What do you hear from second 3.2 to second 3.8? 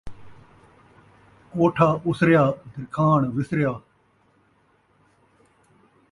وِسریا